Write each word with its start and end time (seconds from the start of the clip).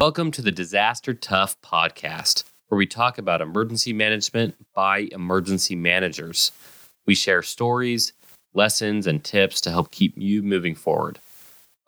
Welcome 0.00 0.30
to 0.30 0.42
the 0.42 0.52
Disaster 0.52 1.12
Tough 1.12 1.60
podcast, 1.60 2.44
where 2.68 2.78
we 2.78 2.86
talk 2.86 3.18
about 3.18 3.40
emergency 3.40 3.92
management 3.92 4.54
by 4.72 5.08
emergency 5.10 5.74
managers. 5.74 6.52
We 7.08 7.16
share 7.16 7.42
stories, 7.42 8.12
lessons, 8.54 9.08
and 9.08 9.24
tips 9.24 9.60
to 9.62 9.72
help 9.72 9.90
keep 9.90 10.14
you 10.16 10.44
moving 10.44 10.76
forward. 10.76 11.18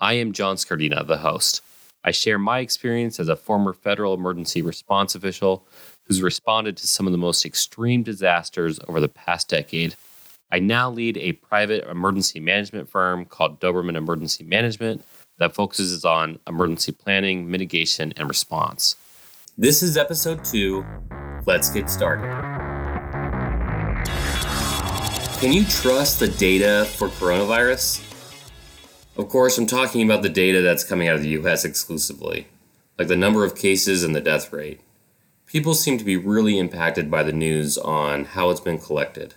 I 0.00 0.14
am 0.14 0.32
John 0.32 0.56
Scardina, 0.56 1.06
the 1.06 1.18
host. 1.18 1.60
I 2.02 2.10
share 2.10 2.36
my 2.36 2.58
experience 2.58 3.20
as 3.20 3.28
a 3.28 3.36
former 3.36 3.72
federal 3.72 4.14
emergency 4.14 4.60
response 4.60 5.14
official 5.14 5.64
who's 6.06 6.20
responded 6.20 6.76
to 6.78 6.88
some 6.88 7.06
of 7.06 7.12
the 7.12 7.16
most 7.16 7.46
extreme 7.46 8.02
disasters 8.02 8.80
over 8.88 8.98
the 8.98 9.08
past 9.08 9.48
decade. 9.48 9.94
I 10.50 10.58
now 10.58 10.90
lead 10.90 11.16
a 11.16 11.34
private 11.34 11.88
emergency 11.88 12.40
management 12.40 12.88
firm 12.88 13.24
called 13.24 13.60
Doberman 13.60 13.94
Emergency 13.94 14.42
Management 14.42 15.04
that 15.40 15.54
focuses 15.54 16.04
on 16.04 16.38
emergency 16.46 16.92
planning, 16.92 17.50
mitigation, 17.50 18.12
and 18.16 18.28
response. 18.28 18.94
This 19.58 19.82
is 19.82 19.96
episode 19.96 20.44
two. 20.44 20.86
Let's 21.46 21.70
get 21.70 21.90
started. 21.90 22.30
Can 25.40 25.52
you 25.52 25.64
trust 25.64 26.20
the 26.20 26.28
data 26.28 26.84
for 26.96 27.08
coronavirus? 27.08 28.06
Of 29.16 29.30
course, 29.30 29.56
I'm 29.56 29.66
talking 29.66 30.02
about 30.02 30.22
the 30.22 30.28
data 30.28 30.60
that's 30.60 30.84
coming 30.84 31.08
out 31.08 31.16
of 31.16 31.22
the 31.22 31.30
US 31.30 31.64
exclusively, 31.64 32.46
like 32.98 33.08
the 33.08 33.16
number 33.16 33.42
of 33.42 33.56
cases 33.56 34.04
and 34.04 34.14
the 34.14 34.20
death 34.20 34.52
rate. 34.52 34.80
People 35.46 35.72
seem 35.72 35.96
to 35.96 36.04
be 36.04 36.18
really 36.18 36.58
impacted 36.58 37.10
by 37.10 37.22
the 37.22 37.32
news 37.32 37.78
on 37.78 38.26
how 38.26 38.50
it's 38.50 38.60
been 38.60 38.78
collected. 38.78 39.34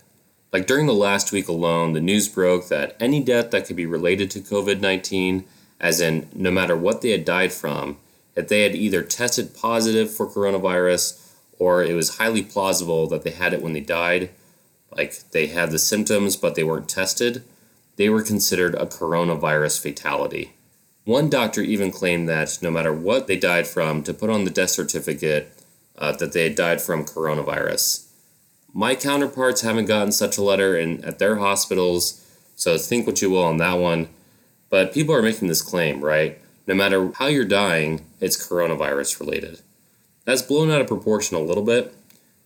Like 0.52 0.66
during 0.66 0.86
the 0.86 0.92
last 0.92 1.32
week 1.32 1.48
alone, 1.48 1.94
the 1.94 2.00
news 2.00 2.28
broke 2.28 2.68
that 2.68 2.94
any 3.00 3.22
death 3.22 3.50
that 3.50 3.66
could 3.66 3.76
be 3.76 3.86
related 3.86 4.30
to 4.32 4.40
COVID 4.40 4.80
19 4.80 5.44
as 5.84 6.00
in, 6.00 6.26
no 6.32 6.50
matter 6.50 6.74
what 6.74 7.02
they 7.02 7.10
had 7.10 7.26
died 7.26 7.52
from, 7.52 7.98
if 8.34 8.48
they 8.48 8.62
had 8.62 8.74
either 8.74 9.02
tested 9.02 9.54
positive 9.54 10.10
for 10.10 10.26
coronavirus 10.26 11.20
or 11.58 11.84
it 11.84 11.92
was 11.92 12.16
highly 12.16 12.42
plausible 12.42 13.06
that 13.06 13.22
they 13.22 13.30
had 13.30 13.52
it 13.52 13.60
when 13.60 13.74
they 13.74 13.80
died, 13.80 14.30
like 14.96 15.30
they 15.32 15.48
had 15.48 15.70
the 15.70 15.78
symptoms 15.78 16.36
but 16.36 16.54
they 16.54 16.64
weren't 16.64 16.88
tested, 16.88 17.44
they 17.96 18.08
were 18.08 18.22
considered 18.22 18.74
a 18.74 18.86
coronavirus 18.86 19.78
fatality. 19.78 20.54
One 21.04 21.28
doctor 21.28 21.60
even 21.60 21.92
claimed 21.92 22.30
that 22.30 22.58
no 22.62 22.70
matter 22.70 22.92
what 22.92 23.26
they 23.26 23.36
died 23.36 23.66
from, 23.66 24.02
to 24.04 24.14
put 24.14 24.30
on 24.30 24.44
the 24.44 24.50
death 24.50 24.70
certificate 24.70 25.52
uh, 25.98 26.12
that 26.12 26.32
they 26.32 26.44
had 26.44 26.54
died 26.54 26.80
from 26.80 27.04
coronavirus. 27.04 28.06
My 28.72 28.94
counterparts 28.94 29.60
haven't 29.60 29.84
gotten 29.84 30.12
such 30.12 30.38
a 30.38 30.42
letter 30.42 30.78
in, 30.78 31.04
at 31.04 31.18
their 31.18 31.36
hospitals, 31.36 32.24
so 32.56 32.78
think 32.78 33.06
what 33.06 33.20
you 33.20 33.28
will 33.28 33.44
on 33.44 33.58
that 33.58 33.74
one. 33.74 34.08
But 34.74 34.92
people 34.92 35.14
are 35.14 35.22
making 35.22 35.46
this 35.46 35.62
claim, 35.62 36.00
right? 36.00 36.36
No 36.66 36.74
matter 36.74 37.12
how 37.14 37.28
you're 37.28 37.44
dying, 37.44 38.04
it's 38.18 38.36
coronavirus 38.36 39.20
related. 39.20 39.60
That's 40.24 40.42
blown 40.42 40.68
out 40.68 40.80
of 40.80 40.88
proportion 40.88 41.36
a 41.36 41.40
little 41.40 41.62
bit, 41.62 41.94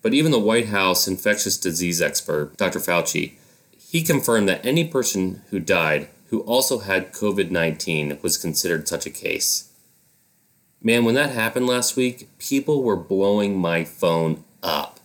but 0.03 0.13
even 0.13 0.31
the 0.31 0.39
White 0.39 0.67
House 0.67 1.09
infectious 1.09 1.57
disease 1.57 2.03
expert, 2.03 2.55
Dr. 2.59 2.81
Fauci, 2.81 3.33
he 3.79 4.03
confirmed 4.03 4.47
that 4.47 4.63
any 4.63 4.87
person 4.87 5.41
who 5.49 5.59
died 5.59 6.11
who 6.27 6.41
also 6.41 6.81
had 6.81 7.15
COVID 7.15 7.51
19 7.51 8.19
was 8.21 8.37
considered 8.37 8.89
such 8.89 9.07
a 9.07 9.11
case. 9.25 9.73
Man, 10.83 11.07
when 11.07 11.15
that 11.15 11.31
happened 11.31 11.67
last 11.67 11.97
week, 11.97 12.29
people 12.39 12.83
were 12.83 12.95
blowing 12.95 13.59
my 13.59 13.85
phone 13.85 14.45
up. 14.63 15.01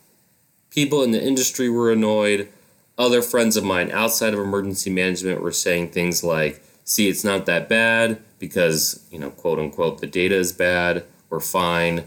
People 0.69 1.01
in 1.01 1.11
the 1.11 1.25
industry 1.25 1.69
were 1.69 1.89
annoyed. 1.89 2.49
Other 2.97 3.21
friends 3.21 3.55
of 3.55 3.63
mine 3.63 3.91
outside 3.91 4.33
of 4.33 4.41
emergency 4.41 4.89
management 4.89 5.39
were 5.39 5.53
saying 5.53 5.91
things 5.91 6.21
like, 6.21 6.61
see 6.83 7.07
it's 7.07 7.23
not 7.23 7.45
that 7.45 7.69
bad 7.69 8.21
because, 8.39 9.05
you 9.11 9.19
know, 9.19 9.29
quote 9.29 9.59
unquote, 9.59 10.01
the 10.01 10.07
data 10.07 10.35
is 10.35 10.51
bad, 10.51 11.05
we're 11.29 11.39
fine. 11.39 12.05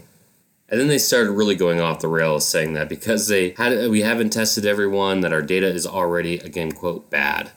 And 0.69 0.79
then 0.79 0.87
they 0.87 0.97
started 0.97 1.31
really 1.31 1.55
going 1.55 1.79
off 1.79 2.01
the 2.01 2.07
rails 2.07 2.47
saying 2.47 2.73
that 2.73 2.89
because 2.89 3.27
they 3.27 3.51
had 3.51 3.89
we 3.89 4.01
haven't 4.01 4.31
tested 4.31 4.65
everyone 4.65 5.21
that 5.21 5.31
our 5.31 5.41
data 5.41 5.67
is 5.67 5.87
already 5.87 6.39
again 6.39 6.73
quote 6.73 7.09
bad. 7.09 7.51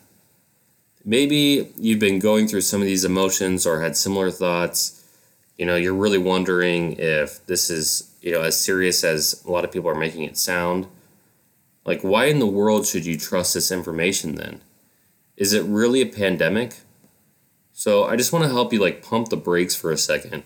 Maybe 1.04 1.72
you've 1.76 1.98
been 1.98 2.19
going 2.19 2.47
through 2.47 2.60
some 2.60 2.80
of 2.80 2.86
these 2.86 3.04
emotions 3.04 3.66
or 3.66 3.80
had 3.80 3.97
similar 3.97 4.30
thoughts. 4.30 5.04
You 5.59 5.66
know, 5.66 5.76
you're 5.76 5.94
really 5.94 6.19
wondering 6.19 6.92
if 6.98 7.44
this 7.47 7.69
is, 7.69 8.10
you 8.20 8.32
know, 8.32 8.42
as 8.42 8.59
serious 8.60 9.03
as 9.03 9.42
a 9.47 9.50
lot 9.50 9.64
of 9.64 9.72
people 9.72 9.91
are 9.91 9.94
making 9.94 10.25
it 10.25 10.38
sound. 10.38 10.86
Like 11.84 12.03
why 12.03 12.26
in 12.26 12.38
the 12.38 12.47
world 12.47 12.86
should 12.86 13.06
you 13.06 13.16
trust 13.16 13.54
this 13.54 13.72
information 13.72 14.36
then? 14.36 14.60
Is 15.36 15.53
it 15.53 15.64
really 15.64 16.00
a 16.03 16.06
pandemic? 16.06 16.76
So 17.72 18.04
I 18.04 18.16
just 18.16 18.32
want 18.32 18.44
to 18.44 18.50
help 18.50 18.72
you 18.72 18.81
like 18.81 19.03
pump 19.03 19.28
the 19.28 19.36
brakes 19.36 19.75
for 19.75 19.91
a 19.91 19.97
second. 19.97 20.42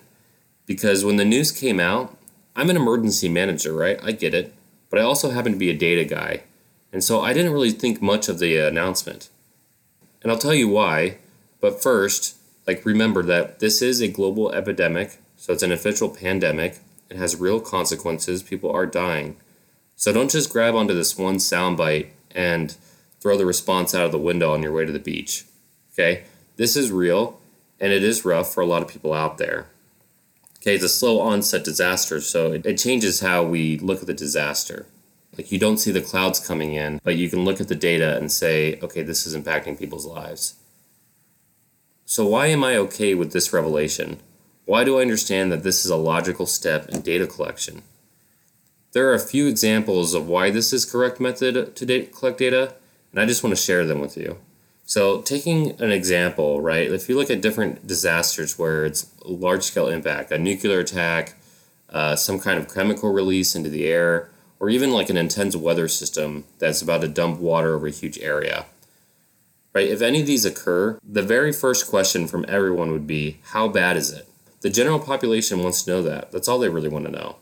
Because 0.67 1.05
when 1.05 1.17
the 1.17 1.25
news 1.25 1.53
came 1.53 1.81
out, 1.81 2.17
I'm 2.57 2.71
an 2.71 2.77
emergency 2.77 3.29
manager, 3.29 3.75
right? 3.75 3.99
I 4.03 4.13
get 4.13 4.35
it. 4.35 4.55
But 4.91 5.01
I 5.01 5.03
also 5.03 5.31
happen 5.31 5.53
to 5.53 5.59
be 5.59 5.71
a 5.71 5.77
data 5.77 6.05
guy. 6.05 6.43
And 6.93 7.03
so 7.03 7.21
I 7.21 7.33
didn't 7.33 7.53
really 7.53 7.73
think 7.73 8.01
much 8.01 8.29
of 8.29 8.39
the 8.39 8.57
announcement. 8.59 9.29
And 10.23 10.31
I'll 10.31 10.39
tell 10.39 10.55
you 10.55 10.69
why. 10.69 11.19
But 11.61 11.83
first, 11.83 12.37
like 12.67 12.85
remember 12.85 13.23
that 13.25 13.59
this 13.59 13.83
is 13.83 14.01
a 14.01 14.09
global 14.09 14.53
epidemic, 14.53 15.19
so 15.37 15.53
it's 15.53 15.63
an 15.63 15.73
official 15.73 16.09
pandemic. 16.09 16.79
It 17.11 17.17
has 17.17 17.41
real 17.41 17.61
consequences. 17.61 18.43
People 18.43 18.71
are 18.71 18.87
dying. 18.87 19.37
So 19.97 20.13
don't 20.13 20.31
just 20.31 20.53
grab 20.53 20.75
onto 20.75 20.95
this 20.95 21.19
one 21.19 21.37
soundbite 21.37 22.09
and 22.31 22.77
throw 23.21 23.37
the 23.37 23.47
response 23.47 23.95
out 23.95 24.07
of 24.07 24.13
the 24.13 24.19
window 24.19 24.53
on 24.53 24.63
your 24.63 24.73
way 24.73 24.85
to 24.85 24.93
the 24.93 24.99
beach. 24.99 25.45
Okay? 25.93 26.25
This 26.57 26.77
is 26.77 26.93
real, 26.93 27.41
and 27.81 27.93
it 27.93 28.03
is 28.03 28.25
rough 28.25 28.53
for 28.53 28.61
a 28.61 28.67
lot 28.67 28.83
of 28.83 28.89
people 28.89 29.13
out 29.13 29.39
there. 29.39 29.67
Okay, 30.59 30.75
it's 30.75 30.85
a 30.85 30.89
slow 30.89 31.21
onset 31.21 31.65
disaster, 31.65 32.21
so 32.21 32.53
it, 32.53 32.65
it 32.65 32.79
changes 32.79 33.21
how 33.21 33.43
we 33.43 33.79
look 33.79 34.01
at 34.01 34.07
the 34.07 34.15
disaster. 34.15 34.87
Like 35.37 35.51
you 35.51 35.59
don't 35.59 35.79
see 35.79 35.91
the 35.91 36.01
clouds 36.01 36.47
coming 36.47 36.75
in, 36.75 37.01
but 37.03 37.17
you 37.17 37.29
can 37.29 37.45
look 37.45 37.61
at 37.61 37.69
the 37.69 37.75
data 37.75 38.17
and 38.17 38.31
say, 38.31 38.79
okay, 38.83 39.03
this 39.03 39.27
is 39.27 39.37
impacting 39.37 39.79
people's 39.79 40.07
lives. 40.07 40.55
So, 42.07 42.27
why 42.27 42.47
am 42.47 42.63
I 42.63 42.77
okay 42.77 43.15
with 43.15 43.33
this 43.33 43.53
revelation? 43.53 44.19
Why 44.65 44.85
do 44.85 44.99
I 44.99 45.03
understand 45.03 45.51
that 45.53 45.63
this 45.63 45.85
is 45.85 45.91
a 45.91 45.97
logical 45.97 46.47
step 46.47 46.89
in 46.89 47.01
data 47.01 47.27
collection? 47.27 47.83
There 48.93 49.09
are 49.11 49.15
a 49.15 49.19
few 49.19 49.49
examples 49.49 50.15
of 50.15 50.29
why 50.29 50.51
this 50.51 50.73
is 50.73 50.85
correct 50.85 51.19
method 51.19 51.75
to 51.75 52.07
collect 52.07 52.39
data, 52.39 52.75
and 53.11 53.21
I 53.21 53.27
just 53.27 53.43
want 53.43 53.57
to 53.57 53.61
share 53.61 53.85
them 53.85 54.01
with 54.01 54.17
you. 54.17 54.39
So, 54.87 55.23
taking 55.23 55.81
an 55.81 55.91
example, 55.91 56.61
right? 56.61 56.91
If 56.91 57.09
you 57.09 57.17
look 57.17 57.31
at 57.31 57.41
different 57.41 57.87
disasters 57.87 58.59
where 58.59 58.85
it's 58.85 59.11
large 59.25 59.63
scale 59.63 59.89
impact, 59.89 60.31
a 60.31 60.39
nuclear 60.39 60.81
attack, 60.81 61.35
uh, 61.89 62.17
some 62.17 62.39
kind 62.39 62.59
of 62.59 62.73
chemical 62.73 63.11
release 63.11 63.55
into 63.55 63.71
the 63.71 63.87
air, 63.87 64.31
or 64.61 64.69
even 64.69 64.93
like 64.93 65.09
an 65.09 65.17
intense 65.17 65.57
weather 65.57 65.89
system 65.89 66.45
that's 66.59 66.83
about 66.83 67.01
to 67.01 67.09
dump 67.09 67.41
water 67.41 67.75
over 67.75 67.87
a 67.87 67.91
huge 67.91 68.19
area, 68.19 68.67
right? 69.73 69.89
If 69.89 70.03
any 70.03 70.21
of 70.21 70.27
these 70.27 70.45
occur, 70.45 70.99
the 71.03 71.23
very 71.23 71.53
first 71.53 71.89
question 71.89 72.27
from 72.27 72.45
everyone 72.47 72.93
would 72.93 73.07
be 73.07 73.39
how 73.53 73.69
bad 73.69 73.97
is 73.97 74.13
it? 74.13 74.29
The 74.61 74.71
general 74.71 74.99
population 74.99 75.63
wants 75.63 75.83
to 75.83 75.91
know 75.91 76.03
that. 76.03 76.31
That's 76.31 76.49
all 76.49 76.59
they 76.59 76.69
really 76.69 76.89
want 76.89 77.07
to 77.07 77.11
know. 77.11 77.37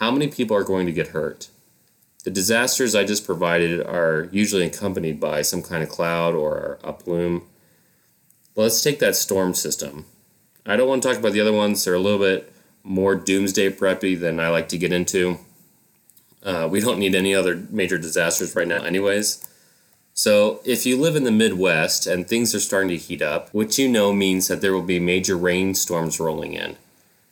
How 0.00 0.10
many 0.10 0.28
people 0.28 0.56
are 0.56 0.64
going 0.64 0.86
to 0.86 0.92
get 0.92 1.08
hurt? 1.08 1.48
The 2.24 2.30
disasters 2.30 2.94
I 2.94 3.04
just 3.04 3.26
provided 3.26 3.86
are 3.86 4.30
usually 4.32 4.64
accompanied 4.64 5.20
by 5.20 5.42
some 5.42 5.62
kind 5.62 5.82
of 5.82 5.90
cloud 5.90 6.34
or 6.34 6.78
a 6.82 6.92
plume. 6.92 7.46
let's 8.56 8.82
take 8.82 8.98
that 9.00 9.14
storm 9.14 9.52
system. 9.52 10.06
I 10.64 10.76
don't 10.76 10.88
want 10.88 11.02
to 11.02 11.08
talk 11.08 11.18
about 11.18 11.34
the 11.34 11.42
other 11.42 11.52
ones, 11.52 11.84
they're 11.84 11.94
a 11.94 11.98
little 11.98 12.18
bit 12.18 12.50
more 12.82 13.14
doomsday 13.14 13.70
preppy 13.70 14.18
than 14.18 14.40
I 14.40 14.48
like 14.48 14.70
to 14.70 14.78
get 14.78 14.90
into. 14.90 15.38
Uh, 16.42 16.66
we 16.70 16.80
don't 16.80 16.98
need 16.98 17.14
any 17.14 17.34
other 17.34 17.66
major 17.68 17.98
disasters 17.98 18.56
right 18.56 18.68
now, 18.68 18.82
anyways. 18.82 19.46
So, 20.14 20.60
if 20.64 20.86
you 20.86 20.98
live 20.98 21.16
in 21.16 21.24
the 21.24 21.30
Midwest 21.30 22.06
and 22.06 22.26
things 22.26 22.54
are 22.54 22.60
starting 22.60 22.90
to 22.90 22.96
heat 22.96 23.20
up, 23.20 23.52
which 23.52 23.78
you 23.78 23.88
know 23.88 24.14
means 24.14 24.48
that 24.48 24.62
there 24.62 24.72
will 24.72 24.82
be 24.82 25.00
major 25.00 25.36
rainstorms 25.36 26.20
rolling 26.20 26.54
in. 26.54 26.76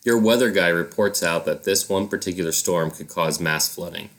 Your 0.04 0.18
weather 0.18 0.50
guy 0.50 0.68
reports 0.68 1.22
out 1.22 1.46
that 1.46 1.64
this 1.64 1.88
one 1.88 2.08
particular 2.08 2.52
storm 2.52 2.90
could 2.90 3.08
cause 3.08 3.40
mass 3.40 3.72
flooding 3.74 4.10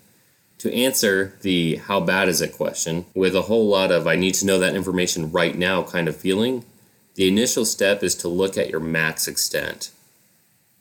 to 0.64 0.74
answer 0.74 1.34
the 1.42 1.76
how 1.76 2.00
bad 2.00 2.30
is 2.30 2.40
it 2.40 2.56
question 2.56 3.06
with 3.14 3.36
a 3.36 3.42
whole 3.42 3.68
lot 3.68 3.92
of 3.92 4.08
I 4.08 4.16
need 4.16 4.34
to 4.36 4.46
know 4.46 4.58
that 4.60 4.78
information 4.78 5.30
right 5.30 5.58
now 5.58 5.84
kind 5.84 6.08
of 6.08 6.16
feeling, 6.16 6.64
the 7.16 7.28
initial 7.28 7.66
step 7.66 8.02
is 8.02 8.16
to 8.16 8.30
look 8.30 8.58
at 8.58 8.70
your 8.70 8.80
max 8.80 9.28
extent. 9.28 9.92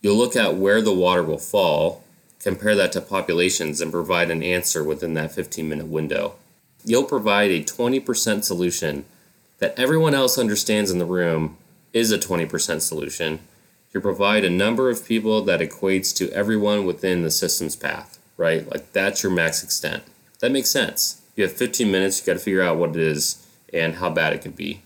You'll 0.00 0.14
look 0.14 0.36
at 0.36 0.54
where 0.54 0.80
the 0.80 0.94
water 0.94 1.24
will 1.24 1.36
fall, 1.36 2.04
compare 2.38 2.76
that 2.76 2.92
to 2.92 3.00
populations, 3.00 3.80
and 3.80 3.90
provide 3.90 4.30
an 4.30 4.44
answer 4.44 4.84
within 4.84 5.14
that 5.14 5.32
15 5.32 5.68
minute 5.68 5.88
window. 5.88 6.36
You'll 6.84 7.02
provide 7.02 7.50
a 7.50 7.64
20% 7.64 8.44
solution 8.44 9.04
that 9.58 9.76
everyone 9.76 10.14
else 10.14 10.38
understands 10.38 10.92
in 10.92 10.98
the 10.98 11.04
room 11.04 11.56
is 11.92 12.12
a 12.12 12.18
20% 12.18 12.82
solution. 12.82 13.40
You 13.92 14.00
provide 14.00 14.44
a 14.44 14.50
number 14.50 14.90
of 14.90 15.04
people 15.04 15.42
that 15.42 15.58
equates 15.58 16.14
to 16.18 16.30
everyone 16.30 16.86
within 16.86 17.22
the 17.22 17.32
system's 17.32 17.74
path 17.74 18.20
right? 18.42 18.68
Like 18.68 18.92
that's 18.92 19.22
your 19.22 19.30
max 19.30 19.62
extent. 19.62 20.02
That 20.40 20.50
makes 20.50 20.68
sense. 20.68 21.22
You 21.36 21.44
have 21.44 21.52
15 21.52 21.90
minutes, 21.90 22.20
you 22.20 22.26
got 22.26 22.38
to 22.38 22.44
figure 22.44 22.60
out 22.60 22.76
what 22.76 22.90
it 22.90 22.96
is 22.96 23.46
and 23.72 23.94
how 23.94 24.10
bad 24.10 24.32
it 24.32 24.42
could 24.42 24.56
be. 24.56 24.82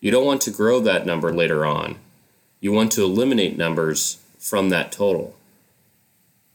You 0.00 0.10
don't 0.10 0.24
want 0.24 0.40
to 0.42 0.50
grow 0.50 0.80
that 0.80 1.04
number 1.04 1.32
later 1.32 1.66
on. 1.66 1.96
You 2.58 2.72
want 2.72 2.90
to 2.92 3.04
eliminate 3.04 3.58
numbers 3.58 4.18
from 4.38 4.70
that 4.70 4.90
total. 4.90 5.36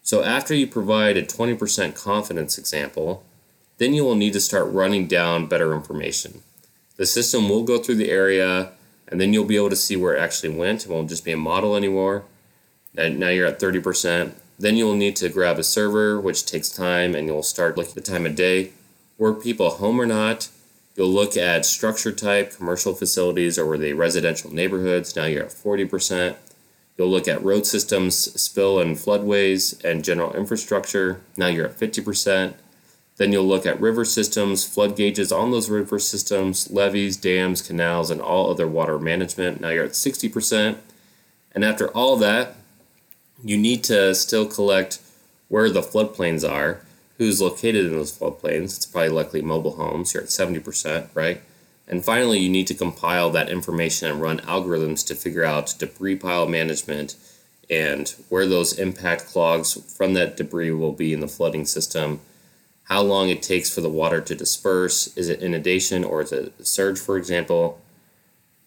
So 0.02 0.24
after 0.24 0.54
you 0.56 0.66
provide 0.66 1.16
a 1.16 1.24
20% 1.24 1.96
confidence 1.96 2.58
example, 2.58 3.24
then 3.78 3.94
you 3.94 4.04
will 4.04 4.16
need 4.16 4.34
to 4.34 4.40
start 4.40 4.72
running 4.72 5.08
down 5.08 5.48
better 5.48 5.74
information. 5.74 6.42
The 6.98 7.06
system 7.06 7.50
will 7.50 7.64
go 7.64 7.78
through 7.78 7.96
the 7.96 8.10
area 8.10 8.72
and 9.08 9.22
then 9.22 9.32
you'll 9.32 9.46
be 9.46 9.58
able 9.58 9.70
to 9.70 9.76
see 9.76 9.96
where 9.96 10.16
it 10.16 10.20
actually 10.20 10.50
went. 10.50 10.86
It 10.86 10.92
won't 10.92 11.10
just 11.10 11.24
be 11.24 11.32
a 11.32 11.38
model 11.38 11.76
anymore. 11.76 12.24
And 12.98 13.20
now 13.20 13.30
you're 13.30 13.48
at 13.48 13.60
30%. 13.60 14.34
Then 14.58 14.78
you'll 14.78 14.96
need 14.96 15.16
to 15.18 15.30
grab 15.30 15.60
a 15.60 15.64
server, 15.64 16.20
which 16.20 16.46
takes 16.46 16.70
time, 16.70 17.16
and 17.16 17.28
you'll 17.28 17.44
start 17.44 17.78
looking 17.78 17.92
at 17.92 17.96
the 17.96 18.12
time 18.12 18.26
of 18.26 18.36
day. 18.36 18.72
Were 19.18 19.34
people 19.34 19.70
home 19.72 20.00
or 20.00 20.06
not? 20.06 20.50
You'll 20.96 21.10
look 21.10 21.36
at 21.36 21.66
structure 21.66 22.14
type, 22.14 22.56
commercial 22.56 22.94
facilities, 22.94 23.60
or 23.60 23.66
were 23.66 23.78
they 23.78 23.94
residential 23.94 24.54
neighborhoods? 24.54 25.16
Now 25.16 25.26
you're 25.26 25.44
at 25.46 25.52
40%. 25.52 26.36
You'll 26.98 27.10
look 27.10 27.28
at 27.28 27.44
road 27.44 27.66
systems, 27.66 28.16
spill 28.42 28.80
and 28.80 28.96
floodways, 28.96 29.84
and 29.84 30.06
general 30.06 30.34
infrastructure. 30.34 31.20
Now 31.36 31.48
you're 31.48 31.66
at 31.66 31.78
50%. 31.78 32.54
Then 33.18 33.32
you'll 33.32 33.48
look 33.48 33.66
at 33.66 33.80
river 33.80 34.06
systems, 34.06 34.66
flood 34.66 34.96
gauges 34.96 35.32
on 35.32 35.52
those 35.52 35.70
river 35.70 36.00
systems, 36.00 36.70
levees, 36.70 37.18
dams, 37.18 37.62
canals, 37.62 38.12
and 38.12 38.22
all 38.22 38.50
other 38.50 38.68
water 38.68 39.00
management. 39.00 39.62
Now 39.62 39.70
you're 39.70 39.86
at 39.86 39.92
60%. 39.92 40.78
And 41.54 41.64
after 41.64 41.90
all 41.90 42.18
that, 42.18 42.56
you 43.46 43.58
need 43.58 43.84
to 43.86 44.16
still 44.16 44.48
collect 44.48 45.00
where 45.48 45.70
the 45.70 45.82
floodplains 45.82 46.50
are, 46.50 46.82
who's 47.20 47.40
located 47.40 47.86
in 47.86 47.92
those 47.92 48.18
floodplains. 48.18 48.76
It's 48.76 48.86
probably 48.88 49.10
likely 49.10 49.42
mobile 49.42 49.76
homes. 49.76 50.14
You're 50.14 50.24
at 50.24 50.30
70%, 50.30 51.10
right? 51.14 51.42
And 51.88 52.04
finally, 52.04 52.40
you 52.40 52.50
need 52.50 52.66
to 52.68 52.74
compile 52.74 53.30
that 53.30 53.50
information 53.50 54.10
and 54.10 54.20
run 54.20 54.40
algorithms 54.40 55.06
to 55.08 55.16
figure 55.16 55.44
out 55.44 55.76
debris 55.78 56.16
pile 56.16 56.48
management 56.48 57.16
and 57.70 58.10
where 58.30 58.48
those 58.48 58.78
impact 58.78 59.28
clogs 59.28 59.74
from 59.96 60.14
that 60.16 60.38
debris 60.38 60.72
will 60.72 60.92
be 60.92 61.14
in 61.14 61.20
the 61.20 61.28
flooding 61.28 61.66
system, 61.66 62.22
how 62.86 63.02
long 63.02 63.30
it 63.30 63.42
takes 63.42 63.74
for 63.74 63.82
the 63.82 63.90
water 63.90 64.22
to 64.22 64.36
disperse, 64.36 65.16
is 65.18 65.30
it 65.30 65.42
inundation 65.42 66.04
or 66.04 66.22
is 66.22 66.32
it 66.32 66.54
surge, 66.66 67.00
for 67.00 67.18
example. 67.18 67.82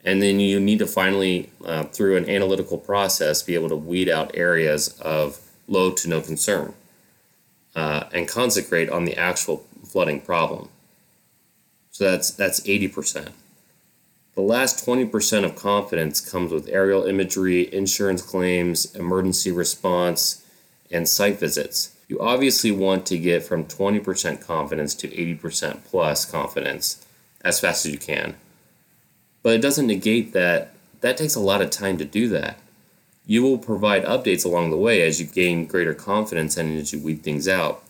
And 0.08 0.22
then 0.22 0.40
you 0.40 0.58
need 0.58 0.78
to 0.78 0.86
finally, 0.86 1.50
uh, 1.66 1.84
through 1.84 2.16
an 2.16 2.30
analytical 2.30 2.78
process, 2.78 3.42
be 3.42 3.52
able 3.54 3.68
to 3.68 3.76
weed 3.76 4.08
out 4.08 4.30
areas 4.32 4.98
of 5.00 5.38
low 5.66 5.90
to 5.92 6.08
no 6.08 6.22
concern 6.22 6.72
uh, 7.76 8.04
and 8.10 8.26
concentrate 8.26 8.88
on 8.88 9.04
the 9.04 9.18
actual 9.18 9.66
flooding 9.86 10.22
problem. 10.22 10.70
So 11.90 12.10
that's 12.10 12.30
that's 12.30 12.60
80%. 12.60 13.32
The 14.34 14.40
last 14.40 14.86
20% 14.86 15.44
of 15.44 15.54
confidence 15.56 16.22
comes 16.22 16.52
with 16.52 16.70
aerial 16.70 17.04
imagery, 17.04 17.70
insurance 17.70 18.22
claims, 18.22 18.94
emergency 18.96 19.52
response, 19.52 20.42
and 20.90 21.06
site 21.06 21.38
visits. 21.38 21.94
You 22.08 22.18
obviously 22.18 22.70
want 22.70 23.04
to 23.08 23.18
get 23.18 23.42
from 23.42 23.66
20% 23.66 24.40
confidence 24.40 24.94
to 24.94 25.08
80% 25.08 25.84
plus 25.84 26.24
confidence 26.24 27.04
as 27.42 27.60
fast 27.60 27.84
as 27.84 27.92
you 27.92 27.98
can. 27.98 28.36
But 29.48 29.54
it 29.54 29.62
doesn't 29.62 29.86
negate 29.86 30.34
that 30.34 30.74
that 31.00 31.16
takes 31.16 31.34
a 31.34 31.40
lot 31.40 31.62
of 31.62 31.70
time 31.70 31.96
to 31.96 32.04
do 32.04 32.28
that. 32.28 32.58
You 33.24 33.42
will 33.42 33.56
provide 33.56 34.04
updates 34.04 34.44
along 34.44 34.68
the 34.68 34.76
way 34.76 35.00
as 35.00 35.22
you 35.22 35.26
gain 35.26 35.64
greater 35.64 35.94
confidence 35.94 36.58
and 36.58 36.78
as 36.78 36.92
you 36.92 36.98
weed 36.98 37.22
things 37.22 37.48
out. 37.48 37.82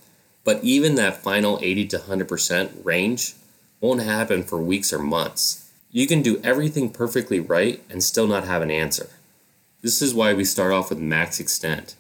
But 0.45 0.63
even 0.63 0.95
that 0.95 1.21
final 1.21 1.59
80 1.61 1.89
to 1.89 1.99
100% 1.99 2.85
range 2.85 3.35
won't 3.81 4.05
happen 4.05 4.45
for 4.45 4.63
weeks 4.63 4.93
or 4.93 5.01
months. 5.01 5.69
You 5.91 6.07
can 6.07 6.23
do 6.23 6.41
everything 6.45 6.91
perfectly 6.91 7.41
right 7.41 7.83
and 7.91 8.05
still 8.05 8.29
not 8.29 8.45
have 8.45 8.63
an 8.63 8.71
answer. 8.71 9.11
This 9.83 10.01
is 10.01 10.15
why 10.15 10.35
we 10.35 10.45
start 10.45 10.71
off 10.73 10.91
with 10.91 11.01
max 11.01 11.41
extent. 11.41 11.97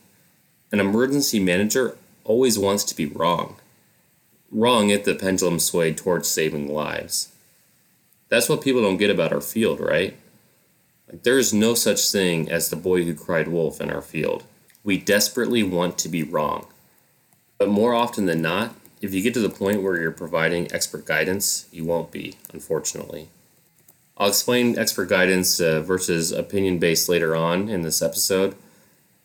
An 0.70 0.78
emergency 0.78 1.40
manager 1.40 1.96
always 2.22 2.60
wants 2.60 2.84
to 2.84 2.94
be 2.94 3.06
wrong. 3.06 3.56
Wrong 4.52 4.90
if 4.90 5.02
the 5.02 5.16
pendulum 5.16 5.58
swayed 5.58 5.96
towards 5.96 6.28
saving 6.28 6.72
lives. 6.72 7.32
That's 8.28 8.48
what 8.48 8.62
people 8.62 8.82
don't 8.82 8.96
get 8.98 9.10
about 9.10 9.32
our 9.32 9.40
field, 9.40 9.80
right? 9.80 10.16
Like, 11.10 11.22
there 11.22 11.38
is 11.38 11.54
no 11.54 11.74
such 11.74 12.10
thing 12.10 12.50
as 12.50 12.68
the 12.68 12.76
boy 12.76 13.04
who 13.04 13.14
cried 13.14 13.48
wolf 13.48 13.80
in 13.80 13.90
our 13.90 14.02
field. 14.02 14.44
We 14.84 14.98
desperately 14.98 15.62
want 15.62 15.98
to 15.98 16.08
be 16.08 16.22
wrong. 16.22 16.66
But 17.58 17.68
more 17.68 17.94
often 17.94 18.26
than 18.26 18.42
not, 18.42 18.74
if 19.00 19.14
you 19.14 19.22
get 19.22 19.34
to 19.34 19.40
the 19.40 19.48
point 19.48 19.82
where 19.82 20.00
you're 20.00 20.10
providing 20.10 20.72
expert 20.72 21.04
guidance, 21.04 21.66
you 21.72 21.84
won't 21.84 22.10
be, 22.10 22.36
unfortunately. 22.52 23.28
I'll 24.16 24.28
explain 24.28 24.78
expert 24.78 25.08
guidance 25.08 25.60
uh, 25.60 25.80
versus 25.80 26.32
opinion 26.32 26.78
based 26.78 27.08
later 27.08 27.36
on 27.36 27.68
in 27.68 27.82
this 27.82 28.02
episode, 28.02 28.56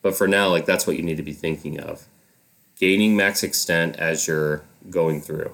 but 0.03 0.15
for 0.15 0.27
now, 0.27 0.49
like 0.49 0.65
that's 0.65 0.85
what 0.85 0.97
you 0.97 1.01
need 1.01 1.17
to 1.17 1.23
be 1.23 1.33
thinking 1.33 1.79
of. 1.79 2.05
Gaining 2.77 3.15
max 3.15 3.41
extent 3.41 3.95
as 3.97 4.27
you're 4.27 4.63
going 4.89 5.21
through. 5.21 5.53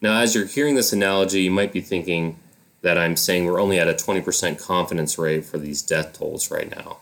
Now, 0.00 0.20
as 0.20 0.34
you're 0.34 0.46
hearing 0.46 0.76
this 0.76 0.92
analogy, 0.92 1.42
you 1.42 1.50
might 1.50 1.72
be 1.72 1.80
thinking 1.80 2.38
that 2.84 2.98
I'm 2.98 3.16
saying 3.16 3.46
we're 3.46 3.62
only 3.62 3.78
at 3.78 3.88
a 3.88 3.94
20% 3.94 4.62
confidence 4.62 5.16
rate 5.16 5.46
for 5.46 5.56
these 5.56 5.80
death 5.80 6.12
tolls 6.12 6.50
right 6.50 6.70
now. 6.70 6.98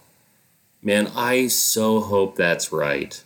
Man, 0.80 1.08
I 1.16 1.48
so 1.48 1.98
hope 1.98 2.36
that's 2.36 2.70
right. 2.70 3.20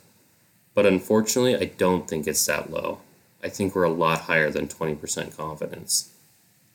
But 0.73 0.87
unfortunately, 0.87 1.55
I 1.55 1.67
don't 1.77 2.09
think 2.09 2.27
it's 2.27 2.47
that 2.47 2.71
low. 2.71 3.01
I 3.45 3.51
think 3.51 3.75
we're 3.75 3.83
a 3.83 3.91
lot 3.91 4.23
higher 4.23 4.51
than 4.51 4.69
20% 4.69 5.37
confidence. 5.37 6.15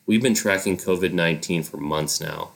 We've 0.06 0.22
been 0.22 0.36
tracking 0.36 0.78
COVID 0.78 1.13
19 1.13 1.63
for 1.63 1.78
months 1.78 2.22
now. 2.22 2.51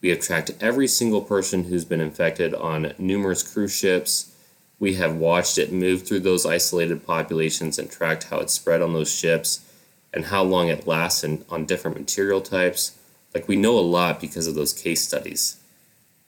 We 0.00 0.10
have 0.10 0.20
tracked 0.20 0.52
every 0.60 0.86
single 0.86 1.22
person 1.22 1.64
who's 1.64 1.84
been 1.84 2.00
infected 2.00 2.54
on 2.54 2.92
numerous 2.96 3.42
cruise 3.42 3.74
ships. 3.74 4.32
We 4.78 4.94
have 4.94 5.16
watched 5.16 5.58
it 5.58 5.72
move 5.72 6.06
through 6.06 6.20
those 6.20 6.46
isolated 6.46 7.04
populations 7.04 7.76
and 7.76 7.90
tracked 7.90 8.24
how 8.24 8.38
it 8.38 8.50
spread 8.50 8.82
on 8.82 8.92
those 8.92 9.12
ships 9.12 9.67
and 10.12 10.26
how 10.26 10.42
long 10.42 10.68
it 10.68 10.86
lasts 10.86 11.24
in, 11.24 11.44
on 11.50 11.66
different 11.66 11.98
material 11.98 12.40
types. 12.40 12.98
Like, 13.34 13.48
we 13.48 13.56
know 13.56 13.78
a 13.78 13.80
lot 13.80 14.20
because 14.20 14.46
of 14.46 14.54
those 14.54 14.72
case 14.72 15.02
studies. 15.02 15.58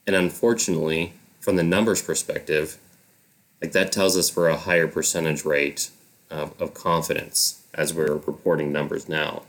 And 0.05 0.15
unfortunately, 0.15 1.13
from 1.39 1.55
the 1.55 1.63
numbers 1.63 2.01
perspective, 2.01 2.77
like 3.61 3.71
that 3.73 3.91
tells 3.91 4.17
us 4.17 4.35
we're 4.35 4.49
a 4.49 4.57
higher 4.57 4.87
percentage 4.87 5.45
rate 5.45 5.89
of, 6.29 6.59
of 6.61 6.73
confidence 6.73 7.63
as 7.73 7.93
we're 7.93 8.15
reporting 8.15 8.71
numbers 8.71 9.07
now. 9.07 9.43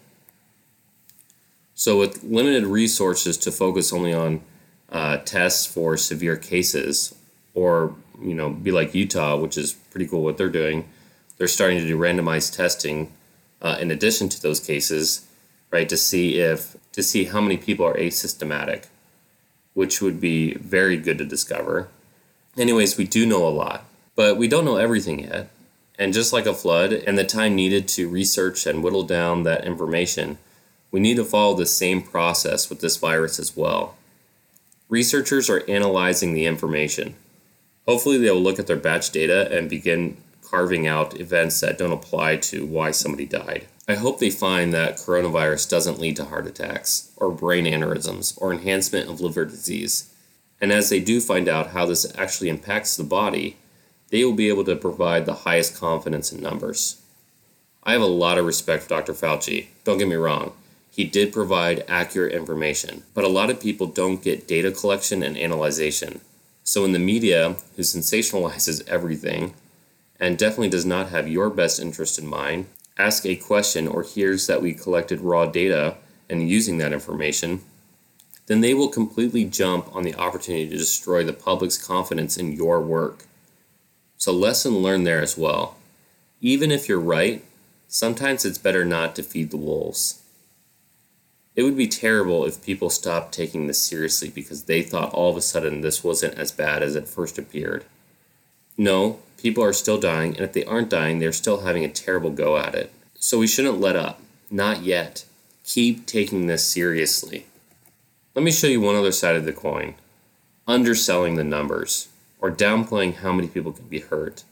So, 1.74 1.98
with 1.98 2.22
limited 2.22 2.64
resources 2.64 3.36
to 3.38 3.50
focus 3.50 3.92
only 3.92 4.12
on 4.12 4.42
uh, 4.90 5.16
tests 5.18 5.66
for 5.66 5.96
severe 5.96 6.36
cases, 6.36 7.14
or 7.54 7.94
you 8.22 8.34
know, 8.34 8.50
be 8.50 8.70
like 8.70 8.94
Utah, 8.94 9.36
which 9.36 9.56
is 9.56 9.72
pretty 9.72 10.06
cool 10.06 10.22
what 10.22 10.36
they're 10.36 10.48
doing. 10.48 10.88
They're 11.38 11.48
starting 11.48 11.78
to 11.78 11.86
do 11.86 11.98
randomized 11.98 12.54
testing 12.54 13.12
uh, 13.62 13.78
in 13.80 13.90
addition 13.90 14.28
to 14.28 14.42
those 14.42 14.60
cases, 14.60 15.26
right, 15.70 15.88
to 15.88 15.96
see 15.96 16.38
if 16.38 16.76
to 16.92 17.02
see 17.02 17.24
how 17.24 17.40
many 17.40 17.56
people 17.56 17.86
are 17.86 17.94
asymptomatic, 17.94 18.86
which 19.72 20.02
would 20.02 20.20
be 20.20 20.54
very 20.54 20.98
good 20.98 21.16
to 21.18 21.24
discover. 21.24 21.88
Anyways, 22.58 22.98
we 22.98 23.06
do 23.06 23.24
know 23.24 23.46
a 23.46 23.48
lot, 23.48 23.84
but 24.14 24.36
we 24.36 24.48
don't 24.48 24.66
know 24.66 24.76
everything 24.76 25.20
yet. 25.20 25.48
And 25.98 26.12
just 26.12 26.32
like 26.32 26.46
a 26.46 26.54
flood 26.54 26.92
and 26.92 27.16
the 27.16 27.24
time 27.24 27.54
needed 27.54 27.88
to 27.88 28.08
research 28.08 28.66
and 28.66 28.82
whittle 28.82 29.04
down 29.04 29.44
that 29.44 29.64
information, 29.64 30.38
we 30.90 31.00
need 31.00 31.16
to 31.16 31.24
follow 31.24 31.54
the 31.54 31.64
same 31.64 32.02
process 32.02 32.68
with 32.68 32.80
this 32.80 32.96
virus 32.96 33.38
as 33.38 33.56
well. 33.56 33.96
Researchers 34.88 35.48
are 35.48 35.64
analyzing 35.70 36.34
the 36.34 36.44
information. 36.44 37.14
Hopefully, 37.86 38.18
they 38.18 38.30
will 38.30 38.40
look 38.40 38.58
at 38.58 38.66
their 38.66 38.76
batch 38.76 39.10
data 39.10 39.50
and 39.56 39.70
begin 39.70 40.18
carving 40.52 40.86
out 40.86 41.18
events 41.18 41.60
that 41.60 41.78
don't 41.78 41.92
apply 41.92 42.36
to 42.36 42.66
why 42.66 42.90
somebody 42.90 43.24
died. 43.24 43.66
I 43.88 43.94
hope 43.94 44.18
they 44.18 44.28
find 44.28 44.72
that 44.74 44.98
coronavirus 44.98 45.70
doesn't 45.70 45.98
lead 45.98 46.16
to 46.16 46.26
heart 46.26 46.46
attacks, 46.46 47.10
or 47.16 47.30
brain 47.30 47.64
aneurysms, 47.64 48.38
or 48.40 48.52
enhancement 48.52 49.08
of 49.08 49.22
liver 49.22 49.46
disease. 49.46 50.12
And 50.60 50.70
as 50.70 50.90
they 50.90 51.00
do 51.00 51.22
find 51.22 51.48
out 51.48 51.68
how 51.68 51.86
this 51.86 52.06
actually 52.18 52.50
impacts 52.50 52.96
the 52.96 53.02
body, 53.02 53.56
they 54.10 54.24
will 54.24 54.34
be 54.34 54.50
able 54.50 54.64
to 54.64 54.76
provide 54.76 55.24
the 55.24 55.42
highest 55.46 55.80
confidence 55.80 56.30
in 56.30 56.42
numbers. 56.42 57.00
I 57.82 57.92
have 57.92 58.02
a 58.02 58.06
lot 58.06 58.36
of 58.36 58.44
respect 58.44 58.82
for 58.82 58.90
Dr. 58.90 59.14
Fauci, 59.14 59.68
don't 59.84 59.96
get 59.96 60.06
me 60.06 60.16
wrong. 60.16 60.52
He 60.90 61.04
did 61.04 61.32
provide 61.32 61.86
accurate 61.88 62.34
information, 62.34 63.04
but 63.14 63.24
a 63.24 63.28
lot 63.28 63.48
of 63.48 63.58
people 63.58 63.86
don't 63.86 64.22
get 64.22 64.46
data 64.46 64.70
collection 64.70 65.22
and 65.22 65.38
analyzation. 65.38 66.20
So, 66.62 66.84
in 66.84 66.92
the 66.92 66.98
media, 66.98 67.56
who 67.76 67.82
sensationalizes 67.82 68.86
everything 68.96 69.54
and 70.22 70.38
definitely 70.38 70.68
does 70.68 70.86
not 70.86 71.08
have 71.08 71.26
your 71.26 71.50
best 71.50 71.80
interest 71.80 72.16
in 72.16 72.24
mind, 72.24 72.66
ask 72.96 73.26
a 73.26 73.34
question 73.34 73.88
or 73.88 74.04
hears 74.04 74.46
that 74.46 74.62
we 74.62 74.72
collected 74.72 75.20
raw 75.20 75.44
data 75.44 75.96
and 76.30 76.48
using 76.48 76.78
that 76.78 76.92
information, 76.92 77.60
then 78.46 78.60
they 78.60 78.72
will 78.72 78.86
completely 78.86 79.44
jump 79.44 79.92
on 79.92 80.04
the 80.04 80.14
opportunity 80.14 80.68
to 80.68 80.76
destroy 80.76 81.24
the 81.24 81.32
public's 81.32 81.76
confidence 81.76 82.36
in 82.36 82.52
your 82.52 82.80
work. 82.80 83.24
So, 84.16 84.32
lesson 84.32 84.78
learned 84.78 85.08
there 85.08 85.20
as 85.20 85.36
well. 85.36 85.76
Even 86.40 86.70
if 86.70 86.88
you're 86.88 87.00
right, 87.00 87.42
sometimes 87.88 88.44
it's 88.44 88.58
better 88.58 88.84
not 88.84 89.16
to 89.16 89.24
feed 89.24 89.50
the 89.50 89.56
wolves. 89.56 90.22
It 91.56 91.64
would 91.64 91.76
be 91.76 91.88
terrible 91.88 92.44
if 92.44 92.64
people 92.64 92.90
stopped 92.90 93.34
taking 93.34 93.66
this 93.66 93.82
seriously 93.82 94.28
because 94.28 94.64
they 94.64 94.82
thought 94.82 95.12
all 95.12 95.30
of 95.30 95.36
a 95.36 95.42
sudden 95.42 95.80
this 95.80 96.04
wasn't 96.04 96.38
as 96.38 96.52
bad 96.52 96.80
as 96.80 96.94
it 96.94 97.08
first 97.08 97.38
appeared. 97.38 97.84
No, 98.76 99.20
people 99.36 99.62
are 99.64 99.72
still 99.72 99.98
dying, 99.98 100.34
and 100.36 100.44
if 100.44 100.52
they 100.52 100.64
aren't 100.64 100.90
dying, 100.90 101.18
they're 101.18 101.32
still 101.32 101.60
having 101.60 101.84
a 101.84 101.88
terrible 101.88 102.30
go 102.30 102.56
at 102.56 102.74
it. 102.74 102.92
So 103.16 103.38
we 103.38 103.46
shouldn't 103.46 103.80
let 103.80 103.96
up. 103.96 104.20
Not 104.50 104.82
yet. 104.82 105.24
Keep 105.64 106.06
taking 106.06 106.46
this 106.46 106.66
seriously. 106.66 107.46
Let 108.34 108.44
me 108.44 108.50
show 108.50 108.66
you 108.66 108.80
one 108.80 108.96
other 108.96 109.12
side 109.12 109.36
of 109.36 109.44
the 109.44 109.52
coin 109.52 109.94
underselling 110.66 111.34
the 111.34 111.44
numbers, 111.44 112.08
or 112.40 112.50
downplaying 112.50 113.16
how 113.16 113.32
many 113.32 113.48
people 113.48 113.72
can 113.72 113.86
be 113.88 114.00
hurt. 114.00 114.44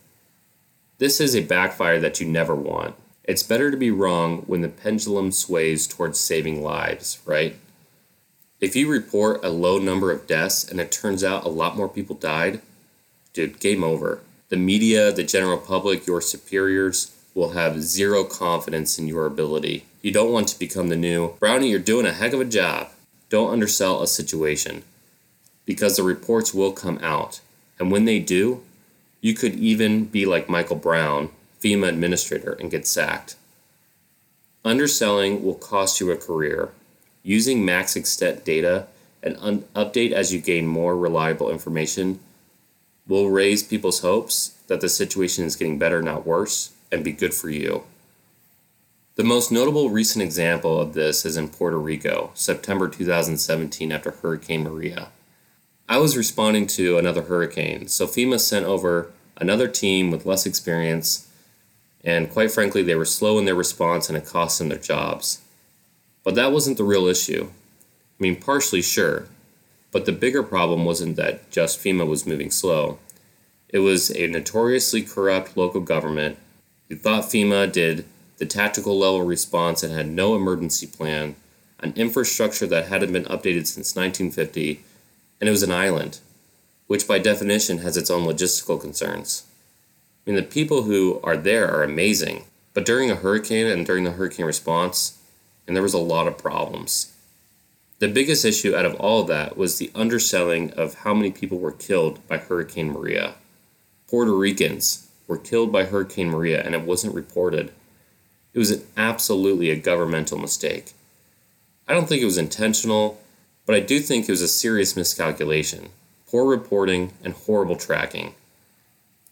This 0.99 1.21
is 1.21 1.35
a 1.35 1.41
backfire 1.41 2.01
that 2.01 2.21
you 2.21 2.27
never 2.27 2.55
want. 2.55 2.95
It's 3.25 3.43
better 3.43 3.71
to 3.71 3.77
be 3.77 3.91
wrong 3.91 4.39
when 4.47 4.61
the 4.61 4.69
pendulum 4.69 5.31
sways 5.31 5.87
towards 5.87 6.19
saving 6.19 6.63
lives, 6.63 7.21
right? 7.25 7.57
If 8.61 8.75
you 8.75 8.91
report 8.91 9.45
a 9.45 9.51
low 9.51 9.79
number 9.79 10.11
of 10.11 10.27
deaths 10.27 10.69
and 10.69 10.81
it 10.81 10.91
turns 10.93 11.23
out 11.23 11.45
a 11.45 11.49
lot 11.49 11.77
more 11.77 11.89
people 11.89 12.17
died, 12.17 12.61
dude, 13.33 13.61
game 13.61 13.85
over. 13.85 14.21
The 14.49 14.57
media, 14.57 15.13
the 15.13 15.23
general 15.23 15.59
public, 15.59 16.07
your 16.07 16.21
superiors 16.21 17.17
will 17.35 17.51
have 17.51 17.83
zero 17.83 18.25
confidence 18.25 18.99
in 18.99 19.07
your 19.07 19.27
ability. 19.27 19.87
You 20.03 20.13
don't 20.13 20.33
want 20.33 20.49
to 20.49 20.59
become 20.59 20.89
the 20.89 20.97
new 20.97 21.35
Brownie, 21.39 21.71
you're 21.71 21.79
doing 21.79 22.07
a 22.07 22.13
heck 22.13 22.33
of 22.33 22.41
a 22.41 22.45
job. 22.45 22.89
Don't 23.29 23.53
undersell 23.53 24.03
a 24.03 24.09
situation 24.09 24.83
because 25.65 25.97
the 25.97 26.03
reports 26.03 26.53
will 26.53 26.73
come 26.73 26.99
out. 27.03 27.41
And 27.79 27.93
when 27.93 28.05
they 28.05 28.19
do, 28.19 28.63
you 29.21 29.35
could 29.35 29.55
even 29.55 30.07
be 30.07 30.27
like 30.27 30.49
Michael 30.49 30.77
Brown, 30.77 31.31
FEMA 31.63 31.89
administrator, 31.89 32.55
and 32.55 32.71
get 32.71 32.87
sacked. 32.87 33.37
Underselling 34.65 35.45
will 35.45 35.55
cost 35.55 36.01
you 36.01 36.11
a 36.11 36.17
career. 36.17 36.71
Using 37.23 37.65
max 37.65 37.97
extent 37.97 38.45
data 38.45 38.87
and 39.23 39.37
un- 39.41 39.65
update 39.77 40.13
as 40.13 40.33
you 40.33 40.41
gain 40.41 40.67
more 40.67 40.97
reliable 40.97 41.51
information 41.51 42.19
will 43.11 43.29
raise 43.29 43.65
people's 43.65 44.01
hopes 44.01 44.57
that 44.69 44.81
the 44.81 44.89
situation 44.89 45.45
is 45.45 45.57
getting 45.57 45.81
better, 45.81 46.01
not 46.01 46.25
worse, 46.25 46.71
and 46.93 47.03
be 47.03 47.11
good 47.11 47.35
for 47.35 47.51
you. 47.51 47.83
The 49.17 49.25
most 49.25 49.51
notable 49.51 49.91
recent 49.91 50.23
example 50.23 50.81
of 50.81 50.95
this 50.95 51.27
is 51.27 51.37
in 51.37 51.49
Puerto 51.49 51.77
Rico, 51.77 52.31
September 52.35 52.89
2017, 52.89 53.91
after 53.91 54.13
Hurricane 54.13 54.63
Maria. 54.63 55.09
I 55.89 55.99
was 55.99 56.17
responding 56.17 56.69
to 56.69 56.99
another 56.99 57.23
hurricane, 57.23 57.89
so 57.89 58.07
FEMA 58.07 58.39
sent 58.39 58.65
over 58.65 59.11
another 59.37 59.67
team 59.67 60.13
with 60.13 60.25
less 60.25 60.47
experience, 60.47 61.29
and 62.05 62.31
quite 62.31 62.53
frankly, 62.53 62.85
they 62.85 62.95
were 62.95 63.05
slow 63.05 63.41
in 63.41 63.45
their 63.45 63.57
response 63.57 64.09
and 64.09 64.17
it 64.17 64.25
cost 64.25 64.61
them 64.61 64.69
their 64.69 64.79
jobs. 64.79 65.43
But 66.23 66.37
that 66.37 66.53
wasn't 66.53 66.77
the 66.77 66.85
real 66.85 67.09
issue. 67.09 67.49
I 67.51 68.23
mean, 68.23 68.37
partially, 68.37 68.83
sure, 68.83 69.27
but 69.93 70.05
the 70.05 70.13
bigger 70.13 70.43
problem 70.43 70.85
wasn't 70.85 71.17
that 71.17 71.51
just 71.51 71.81
FEMA 71.81 72.07
was 72.07 72.27
moving 72.27 72.51
slow. 72.51 72.99
It 73.69 73.81
was 73.81 74.11
a 74.11 74.27
notoriously 74.27 75.03
corrupt 75.03 75.57
local 75.57 75.81
government 75.81 76.39
who 76.89 76.97
thought 76.97 77.25
FEMA 77.25 77.71
did 77.71 78.05
the 78.39 78.47
tactical 78.47 78.99
level 78.99 79.23
response 79.23 79.83
and 79.83 79.93
had 79.93 80.09
no 80.09 80.35
emergency 80.35 80.87
plan, 80.87 81.37
an 81.81 81.93
infrastructure 81.95 82.67
that 82.67 82.89
hadn't 82.89 83.13
been 83.13 83.25
updated 83.25 83.67
since 83.67 83.95
1950, 83.95 84.83
and 85.41 85.49
it 85.49 85.53
was 85.53 85.63
an 85.63 85.71
island, 85.71 86.19
which 86.87 87.07
by 87.07 87.19
definition 87.19 87.79
has 87.79 87.97
its 87.97 88.11
own 88.11 88.27
logistical 88.27 88.81
concerns. 88.81 89.45
I 90.27 90.31
mean, 90.31 90.37
the 90.37 90.43
people 90.43 90.83
who 90.83 91.21
are 91.23 91.37
there 91.37 91.71
are 91.71 91.83
amazing, 91.83 92.45
but 92.75 92.85
during 92.85 93.11
a 93.11 93.17
hurricane 93.17 93.67
and 93.67 93.85
during 93.85 94.05
the 94.05 94.13
hurricane 94.13 94.47
response, 94.47 95.19
and 95.67 95.77
there 95.77 95.83
was 95.83 95.95
a 95.95 95.99
lot 95.99 96.27
of 96.27 96.39
problems. 96.39 97.13
The 98.01 98.09
biggest 98.09 98.47
issue 98.47 98.75
out 98.75 98.87
of 98.87 98.95
all 98.95 99.25
that 99.25 99.59
was 99.59 99.77
the 99.77 99.91
underselling 99.95 100.73
of 100.73 100.95
how 100.95 101.13
many 101.13 101.31
people 101.31 101.59
were 101.59 101.71
killed 101.71 102.27
by 102.27 102.39
Hurricane 102.39 102.93
Maria. 102.93 103.35
Puerto 104.09 104.33
Ricans 104.33 105.07
were 105.27 105.37
killed 105.37 105.71
by 105.71 105.85
Hurricane 105.85 106.31
Maria 106.31 106.63
and 106.65 106.75
it 106.75 106.81
wasn't 106.81 107.15
reported. 107.15 107.73
It 108.55 108.59
was 108.59 108.71
an, 108.71 108.87
absolutely 108.97 109.69
a 109.69 109.77
governmental 109.77 110.39
mistake. 110.39 110.95
I 111.87 111.93
don't 111.93 112.09
think 112.09 112.23
it 112.23 112.25
was 112.25 112.39
intentional, 112.39 113.21
but 113.67 113.77
I 113.77 113.81
do 113.81 114.01
think 114.01 114.27
it 114.27 114.33
was 114.33 114.41
a 114.41 114.49
serious 114.49 114.97
miscalculation, 114.97 115.91
poor 116.27 116.49
reporting, 116.49 117.13
and 117.23 117.35
horrible 117.35 117.77
tracking. 117.77 118.35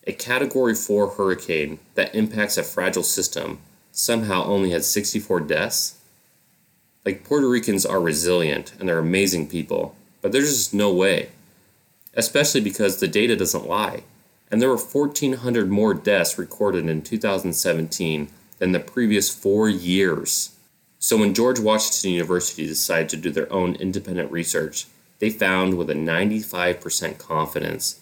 A 0.06 0.12
Category 0.12 0.74
4 0.74 1.12
hurricane 1.12 1.78
that 1.94 2.14
impacts 2.14 2.58
a 2.58 2.62
fragile 2.62 3.02
system 3.02 3.60
somehow 3.92 4.44
only 4.44 4.72
had 4.72 4.84
64 4.84 5.40
deaths? 5.40 5.97
Like, 7.04 7.24
Puerto 7.24 7.48
Ricans 7.48 7.86
are 7.86 8.00
resilient 8.00 8.72
and 8.78 8.88
they're 8.88 8.98
amazing 8.98 9.48
people, 9.48 9.96
but 10.20 10.32
there's 10.32 10.50
just 10.50 10.74
no 10.74 10.92
way. 10.92 11.30
Especially 12.14 12.60
because 12.60 12.98
the 12.98 13.08
data 13.08 13.36
doesn't 13.36 13.68
lie. 13.68 14.02
And 14.50 14.60
there 14.60 14.68
were 14.68 14.78
1,400 14.78 15.70
more 15.70 15.94
deaths 15.94 16.38
recorded 16.38 16.88
in 16.88 17.02
2017 17.02 18.28
than 18.58 18.72
the 18.72 18.80
previous 18.80 19.34
four 19.34 19.68
years. 19.68 20.56
So 20.98 21.16
when 21.16 21.34
George 21.34 21.60
Washington 21.60 22.10
University 22.12 22.66
decided 22.66 23.08
to 23.10 23.16
do 23.16 23.30
their 23.30 23.52
own 23.52 23.76
independent 23.76 24.32
research, 24.32 24.86
they 25.20 25.30
found 25.30 25.74
with 25.74 25.90
a 25.90 25.94
95% 25.94 27.18
confidence 27.18 28.00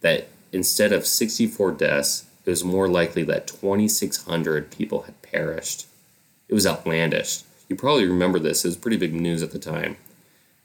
that 0.00 0.28
instead 0.52 0.92
of 0.92 1.06
64 1.06 1.72
deaths, 1.72 2.26
it 2.44 2.50
was 2.50 2.62
more 2.62 2.88
likely 2.88 3.24
that 3.24 3.46
2,600 3.46 4.70
people 4.70 5.02
had 5.02 5.20
perished. 5.22 5.86
It 6.48 6.54
was 6.54 6.66
outlandish. 6.66 7.42
You 7.68 7.76
probably 7.76 8.06
remember 8.06 8.38
this, 8.38 8.64
it 8.64 8.68
was 8.68 8.76
pretty 8.76 8.96
big 8.96 9.14
news 9.14 9.42
at 9.42 9.52
the 9.52 9.58
time. 9.58 9.96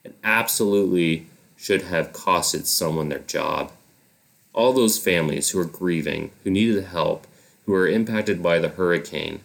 It 0.03 0.15
absolutely 0.23 1.27
should 1.57 1.83
have 1.83 2.13
costed 2.13 2.65
someone 2.65 3.09
their 3.09 3.19
job. 3.19 3.71
All 4.53 4.73
those 4.73 4.97
families 4.97 5.49
who 5.49 5.59
are 5.59 5.65
grieving, 5.65 6.31
who 6.43 6.49
needed 6.49 6.83
help, 6.85 7.27
who 7.65 7.71
were 7.71 7.87
impacted 7.87 8.41
by 8.41 8.59
the 8.59 8.69
hurricane, 8.69 9.41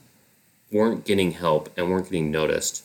weren't 0.72 1.04
getting 1.04 1.32
help 1.32 1.68
and 1.76 1.90
weren't 1.90 2.06
getting 2.06 2.30
noticed. 2.30 2.84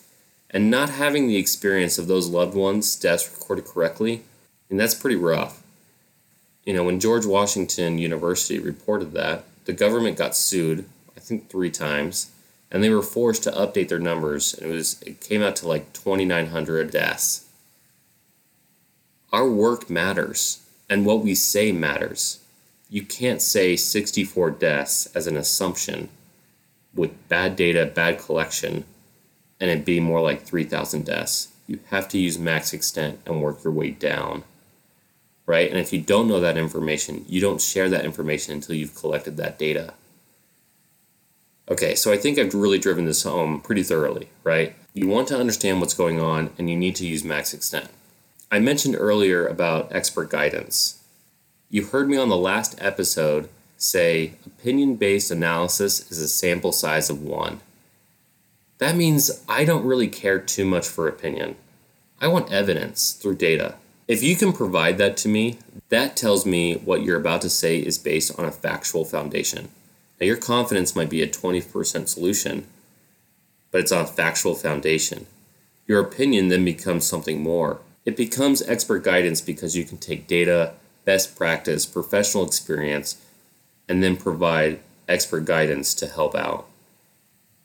And 0.52 0.72
not 0.72 0.90
having 0.90 1.28
the 1.28 1.38
experience 1.38 1.98
of 1.98 2.08
those 2.08 2.28
loved 2.28 2.56
ones' 2.56 2.96
deaths 2.96 3.32
recorded 3.32 3.66
correctly, 3.66 4.24
and 4.70 4.80
that's 4.80 4.96
pretty 4.96 5.16
rough. 5.16 5.62
You 6.66 6.74
know, 6.74 6.84
when 6.84 7.00
George 7.00 7.26
Washington 7.26 7.98
University 7.98 8.60
reported 8.60 9.14
that, 9.14 9.46
the 9.66 9.74
government 9.74 10.18
got 10.18 10.36
sued, 10.36 10.86
I 11.16 11.20
think 11.20 11.50
three 11.50 11.72
times, 11.72 12.32
and 12.72 12.84
they 12.84 12.90
were 12.90 13.02
forced 13.02 13.44
to 13.44 13.52
update 13.52 13.90
their 13.90 14.00
numbers 14.00 14.54
and 14.54 14.72
it 14.72 14.74
was 14.74 15.02
it 15.02 15.22
came 15.22 15.42
out 15.42 15.56
to 15.58 15.68
like 15.68 15.92
2900 15.94 16.92
deaths. 16.92 17.46
Our 19.32 19.50
work 19.50 19.90
matters 19.90 20.66
and 20.90 21.06
what 21.06 21.22
we 21.22 21.36
say 21.36 21.72
matters. 21.72 22.40
You 22.90 23.04
can't 23.04 23.42
say 23.42 23.76
64 23.76 24.52
deaths 24.52 25.08
as 25.16 25.28
an 25.28 25.38
assumption 25.38 26.10
with 26.94 27.30
bad 27.30 27.56
data 27.56 27.86
bad 27.86 28.20
collection 28.20 28.86
and 29.60 29.70
it 29.70 29.86
be 29.86 30.00
more 30.00 30.22
like 30.22 30.44
3000 30.44 31.06
deaths. 31.06 31.50
You 31.68 31.80
have 31.90 32.08
to 32.10 32.18
use 32.18 32.40
max 32.40 32.74
extent 32.74 33.20
and 33.26 33.42
work 33.42 33.64
your 33.64 33.74
way 33.74 33.92
down 33.92 34.44
right? 35.46 35.72
And 35.72 35.80
if 35.80 35.92
you 35.92 36.00
don't 36.00 36.28
know 36.28 36.40
that 36.40 36.58
information 36.58 37.26
you 37.28 37.42
don't 37.42 37.62
share 37.62 37.90
that 37.90 38.06
information 38.06 38.54
until 38.54 38.76
you've 38.76 38.96
collected 38.96 39.38
that 39.38 39.58
data 39.58 39.94
Okay, 41.70 41.94
so 41.94 42.12
I 42.12 42.18
think 42.18 42.40
I've 42.40 42.56
really 42.56 42.80
driven 42.80 43.06
this 43.06 43.24
home 43.24 43.62
pretty 43.62 43.84
thoroughly, 43.84 44.30
right? 44.44 44.76
You 44.94 45.08
want 45.08 45.28
to 45.28 45.40
understand 45.40 45.80
what's 45.80 45.94
going 45.94 46.20
on 46.20 46.50
and 46.58 46.70
you 46.70 46.76
need 46.76 46.96
to 46.96 47.08
use 47.08 47.24
max 47.24 47.54
extent. 47.54 47.90
I 48.52 48.58
mentioned 48.60 48.96
earlier 48.98 49.46
about 49.46 49.94
expert 49.94 50.32
guidance. 50.32 51.04
You 51.70 51.86
heard 51.86 52.10
me 52.10 52.18
on 52.18 52.30
the 52.30 52.38
last 52.38 52.76
episode 52.82 53.50
say 53.78 54.34
opinion 54.46 54.96
based 54.96 55.30
analysis 55.30 56.12
is 56.12 56.20
a 56.20 56.28
sample 56.28 56.72
size 56.72 57.10
of 57.10 57.22
one. 57.22 57.60
That 58.80 58.96
means 58.96 59.44
I 59.48 59.64
don't 59.64 59.86
really 59.86 60.08
care 60.08 60.40
too 60.40 60.66
much 60.66 60.88
for 60.88 61.08
opinion. 61.08 61.56
I 62.20 62.28
want 62.28 62.52
evidence 62.52 63.12
through 63.12 63.36
data. 63.36 63.76
If 64.08 64.24
you 64.24 64.36
can 64.36 64.54
provide 64.54 64.98
that 64.98 65.18
to 65.18 65.30
me, 65.30 65.60
that 65.90 66.18
tells 66.18 66.46
me 66.46 66.76
what 66.78 67.04
you're 67.04 67.20
about 67.20 67.42
to 67.44 67.50
say 67.50 67.78
is 67.78 68.00
based 68.00 68.38
on 68.40 68.46
a 68.46 68.52
factual 68.52 69.06
foundation. 69.06 69.70
Now, 70.20 70.26
your 70.26 70.38
confidence 70.38 70.96
might 70.96 71.10
be 71.10 71.22
a 71.22 71.28
20% 71.28 72.10
solution, 72.10 72.68
but 73.72 73.82
it's 73.82 73.92
on 73.92 74.06
factual 74.06 74.54
foundation. 74.54 75.28
Your 75.88 76.02
opinion 76.02 76.50
then 76.50 76.66
becomes 76.66 77.06
something 77.06 77.42
more. 77.42 77.80
It 78.06 78.18
becomes 78.18 78.62
expert 78.64 79.04
guidance 79.04 79.40
because 79.40 79.78
you 79.78 79.86
can 79.86 79.98
take 79.98 80.28
data, 80.28 80.74
best 81.06 81.38
practice, 81.38 81.86
professional 81.86 82.46
experience, 82.46 83.18
and 83.88 84.04
then 84.04 84.18
provide 84.18 84.80
expert 85.08 85.46
guidance 85.46 85.94
to 85.96 86.08
help 86.08 86.36
out. 86.36 86.68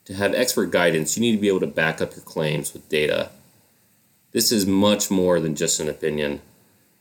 To 0.04 0.14
have 0.14 0.34
expert 0.34 0.70
guidance, 0.70 1.16
you 1.16 1.22
need 1.22 1.32
to 1.32 1.40
be 1.40 1.48
able 1.48 1.60
to 1.60 1.66
back 1.66 2.00
up 2.00 2.14
your 2.14 2.24
claims 2.24 2.72
with 2.72 2.88
data. 2.88 3.30
This 4.32 4.52
is 4.52 4.66
much 4.66 5.10
more 5.10 5.40
than 5.40 5.56
just 5.56 5.80
an 5.80 5.88
opinion, 5.88 6.40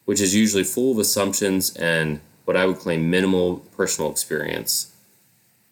which 0.06 0.22
is 0.22 0.36
usually 0.36 0.64
full 0.64 0.94
of 0.94 1.00
assumptions 1.00 1.76
and 1.76 2.22
what 2.46 2.58
I 2.58 2.66
would 2.66 2.80
claim 2.80 3.10
minimal 3.10 3.58
personal 3.76 4.12
experience 4.12 4.93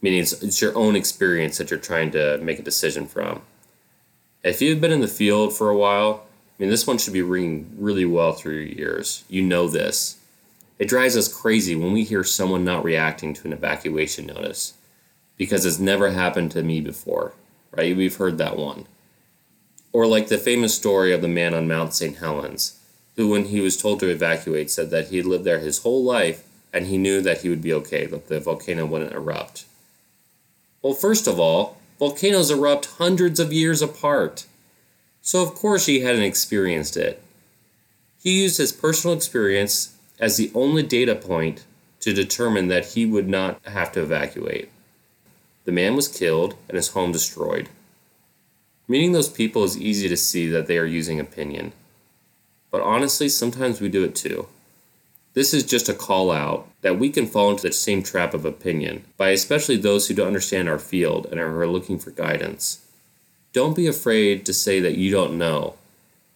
meaning 0.01 0.19
it's, 0.19 0.33
it's 0.41 0.61
your 0.61 0.75
own 0.75 0.95
experience 0.95 1.57
that 1.57 1.69
you're 1.69 1.79
trying 1.79 2.11
to 2.11 2.37
make 2.39 2.59
a 2.59 2.63
decision 2.63 3.07
from. 3.07 3.41
If 4.43 4.61
you've 4.61 4.81
been 4.81 4.91
in 4.91 5.01
the 5.01 5.07
field 5.07 5.55
for 5.55 5.69
a 5.69 5.77
while, 5.77 6.25
I 6.57 6.63
mean, 6.63 6.69
this 6.69 6.87
one 6.87 6.97
should 6.97 7.13
be 7.13 7.21
ringing 7.21 7.75
really 7.77 8.05
well 8.05 8.33
through 8.33 8.57
your 8.57 8.89
ears. 8.89 9.23
You 9.29 9.41
know 9.41 9.67
this. 9.67 10.17
It 10.79 10.89
drives 10.89 11.15
us 11.15 11.31
crazy 11.31 11.75
when 11.75 11.91
we 11.91 12.03
hear 12.03 12.23
someone 12.23 12.63
not 12.63 12.83
reacting 12.83 13.35
to 13.35 13.47
an 13.47 13.53
evacuation 13.53 14.25
notice 14.25 14.73
because 15.37 15.65
it's 15.65 15.79
never 15.79 16.11
happened 16.11 16.51
to 16.51 16.63
me 16.63 16.81
before, 16.81 17.33
right? 17.71 17.95
We've 17.95 18.15
heard 18.15 18.37
that 18.39 18.57
one. 18.57 18.85
Or 19.93 20.07
like 20.07 20.27
the 20.27 20.37
famous 20.37 20.73
story 20.75 21.13
of 21.13 21.21
the 21.21 21.27
man 21.27 21.53
on 21.53 21.67
Mount 21.67 21.93
St. 21.93 22.17
Helens, 22.17 22.79
who, 23.15 23.29
when 23.29 23.45
he 23.45 23.59
was 23.59 23.77
told 23.77 23.99
to 23.99 24.09
evacuate, 24.09 24.71
said 24.71 24.89
that 24.89 25.09
he 25.09 25.17
had 25.17 25.25
lived 25.25 25.43
there 25.43 25.59
his 25.59 25.79
whole 25.83 26.03
life 26.03 26.43
and 26.73 26.87
he 26.87 26.97
knew 26.97 27.21
that 27.21 27.41
he 27.41 27.49
would 27.49 27.61
be 27.61 27.73
okay, 27.73 28.05
that 28.05 28.27
the 28.27 28.39
volcano 28.39 28.85
wouldn't 28.85 29.13
erupt. 29.13 29.65
Well, 30.81 30.93
first 30.93 31.27
of 31.27 31.39
all, 31.39 31.77
volcanoes 31.99 32.49
erupt 32.49 32.85
hundreds 32.97 33.39
of 33.39 33.53
years 33.53 33.81
apart. 33.81 34.45
So, 35.21 35.43
of 35.43 35.53
course, 35.53 35.85
he 35.85 35.99
hadn't 35.99 36.23
experienced 36.23 36.97
it. 36.97 37.21
He 38.21 38.41
used 38.41 38.57
his 38.57 38.71
personal 38.71 39.15
experience 39.15 39.95
as 40.19 40.37
the 40.37 40.51
only 40.55 40.83
data 40.83 41.15
point 41.15 41.65
to 41.99 42.13
determine 42.13 42.67
that 42.67 42.93
he 42.93 43.05
would 43.05 43.27
not 43.27 43.63
have 43.65 43.91
to 43.91 44.01
evacuate. 44.01 44.69
The 45.65 45.71
man 45.71 45.95
was 45.95 46.07
killed 46.07 46.55
and 46.67 46.75
his 46.75 46.89
home 46.89 47.11
destroyed. 47.11 47.69
Meeting 48.87 49.11
those 49.11 49.29
people 49.29 49.63
is 49.63 49.77
easy 49.77 50.09
to 50.09 50.17
see 50.17 50.47
that 50.47 50.67
they 50.67 50.77
are 50.77 50.85
using 50.85 51.19
opinion. 51.19 51.73
But 52.71 52.81
honestly, 52.81 53.29
sometimes 53.29 53.79
we 53.79 53.89
do 53.89 54.03
it 54.03 54.15
too. 54.15 54.47
This 55.33 55.53
is 55.53 55.63
just 55.63 55.87
a 55.87 55.93
call 55.93 56.31
out 56.31 56.67
that 56.81 56.99
we 56.99 57.09
can 57.09 57.25
fall 57.25 57.51
into 57.51 57.63
the 57.63 57.71
same 57.71 58.03
trap 58.03 58.33
of 58.33 58.43
opinion 58.43 59.05
by 59.17 59.29
especially 59.29 59.77
those 59.77 60.07
who 60.07 60.13
don't 60.13 60.27
understand 60.27 60.67
our 60.67 60.79
field 60.79 61.27
and 61.31 61.39
are 61.39 61.67
looking 61.67 61.99
for 61.99 62.11
guidance. 62.11 62.85
Don't 63.53 63.75
be 63.75 63.87
afraid 63.87 64.45
to 64.45 64.53
say 64.53 64.79
that 64.81 64.97
you 64.97 65.11
don't 65.11 65.37
know 65.37 65.75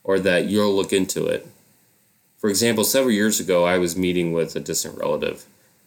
or 0.03 0.19
that 0.19 0.45
you'll 0.45 0.75
look 0.75 0.93
into 0.93 1.25
it. 1.25 1.47
For 2.37 2.49
example, 2.49 2.83
several 2.83 3.13
years 3.13 3.39
ago, 3.39 3.65
I 3.65 3.77
was 3.77 3.97
meeting 3.97 4.31
with 4.31 4.55
a 4.55 4.59
distant 4.59 4.97
relative 4.97 5.45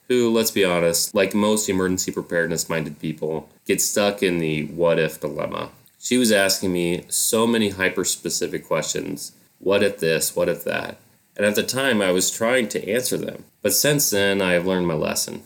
who, 0.09 0.33
let's 0.33 0.51
be 0.51 0.65
honest, 0.65 1.15
like 1.15 1.35
most 1.35 1.69
emergency 1.69 2.11
preparedness 2.11 2.69
minded 2.69 2.99
people, 2.99 3.49
get 3.67 3.81
stuck 3.81 4.23
in 4.23 4.39
the 4.39 4.65
what 4.67 4.99
if 4.99 5.21
dilemma. 5.21 5.71
She 6.01 6.17
was 6.17 6.33
asking 6.33 6.73
me 6.73 7.05
so 7.09 7.47
many 7.47 7.71
hyper 7.71 8.05
specific 8.05 8.67
questions 8.67 9.33
what 9.61 9.83
if 9.83 9.99
this, 9.99 10.37
what 10.37 10.49
if 10.49 10.63
that? 10.65 10.99
And 11.39 11.47
at 11.47 11.55
the 11.55 11.63
time, 11.63 12.03
I 12.03 12.11
was 12.11 12.33
trying 12.33 12.69
to 12.71 12.91
answer 12.91 13.17
them. 13.17 13.45
But 13.63 13.73
since 13.73 14.11
then, 14.11 14.43
I 14.43 14.55
have 14.55 14.67
learned 14.67 14.89
my 14.89 14.95
lesson. 14.95 15.45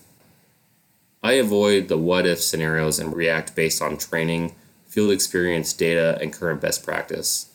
I 1.22 1.32
avoid 1.32 1.88
the 1.88 1.99
what 1.99 2.26
if 2.26 2.40
scenarios 2.40 2.99
and 2.99 3.14
react 3.14 3.54
based 3.54 3.82
on 3.82 3.99
training, 3.99 4.54
field 4.87 5.11
experience, 5.11 5.75
data, 5.75 6.18
and 6.20 6.32
current 6.32 6.62
best 6.62 6.82
practice. 6.82 7.52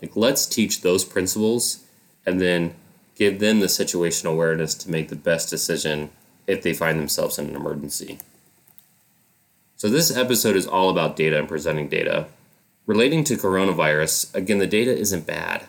Like, 0.00 0.14
let's 0.14 0.46
teach 0.46 0.80
those 0.80 1.04
principles 1.04 1.84
and 2.24 2.40
then 2.40 2.76
give 3.16 3.40
them 3.40 3.58
the 3.58 3.66
situational 3.66 4.32
awareness 4.32 4.74
to 4.76 4.90
make 4.90 5.08
the 5.08 5.16
best 5.16 5.50
decision 5.50 6.10
if 6.46 6.62
they 6.62 6.74
find 6.74 6.98
themselves 6.98 7.38
in 7.38 7.48
an 7.48 7.56
emergency. 7.56 8.18
So, 9.76 9.88
this 9.88 10.16
episode 10.16 10.56
is 10.56 10.66
all 10.66 10.90
about 10.90 11.16
data 11.16 11.38
and 11.38 11.48
presenting 11.48 11.88
data. 11.88 12.26
Relating 12.86 13.24
to 13.24 13.36
coronavirus, 13.36 14.32
again, 14.34 14.58
the 14.58 14.66
data 14.66 14.96
isn't 14.96 15.26
bad. 15.26 15.64